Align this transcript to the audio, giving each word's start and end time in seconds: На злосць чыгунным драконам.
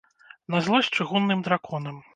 На 0.53 0.61
злосць 0.69 0.91
чыгунным 0.99 1.49
драконам. 1.51 2.05